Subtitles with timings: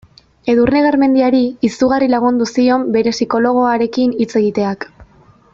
[0.53, 4.93] Edurne Garmendiari izugarri lagundu zion bere psikologoarekin hitz egiteak.